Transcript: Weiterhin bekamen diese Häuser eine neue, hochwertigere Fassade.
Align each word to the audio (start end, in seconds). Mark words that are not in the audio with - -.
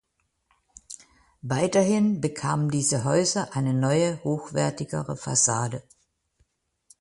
Weiterhin 1.43 2.21
bekamen 2.21 2.69
diese 2.71 3.03
Häuser 3.03 3.55
eine 3.55 3.71
neue, 3.75 4.17
hochwertigere 4.23 5.15
Fassade. 5.15 5.83